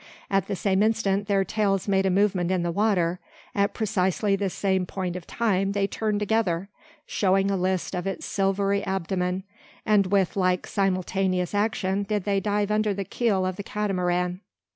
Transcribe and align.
At 0.31 0.47
the 0.47 0.55
same 0.55 0.81
instant 0.81 1.27
their 1.27 1.45
tails 1.45 1.87
made 1.87 2.07
a 2.07 2.09
movement 2.09 2.49
in 2.49 2.63
the 2.63 2.71
water, 2.71 3.19
at 3.53 3.75
precisely 3.75 4.35
the 4.35 4.49
same 4.49 4.87
point 4.87 5.15
of 5.15 5.27
time 5.27 5.73
they 5.73 5.85
turned 5.85 6.19
together, 6.21 6.69
showing 7.05 7.51
a 7.51 7.55
list 7.55 7.93
of 7.93 8.07
its 8.07 8.25
silvery 8.25 8.83
abdomen, 8.83 9.43
and 9.85 10.07
with 10.07 10.35
like 10.35 10.65
simultaneous 10.65 11.53
action 11.53 12.01
did 12.01 12.23
they 12.23 12.39
dive 12.39 12.71
under 12.71 12.95
the 12.95 13.05
keel 13.05 13.45
of 13.45 13.57
the 13.57 13.63
Catamaran. 13.63 14.39